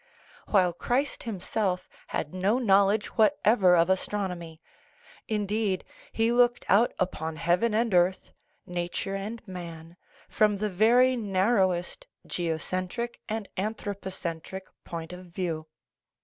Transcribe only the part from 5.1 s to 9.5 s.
indeed, he looked out upon heaven and earth, nature and